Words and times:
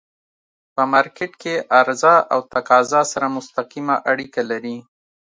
په 0.73 0.81
مارکيټ 0.93 1.31
کی 1.41 1.55
عرضه 1.79 2.15
او 2.33 2.39
تقاضا 2.53 3.01
سره 3.13 3.33
مستقیمه 3.37 3.95
اړیکه 4.11 4.41
لري. 4.51 4.77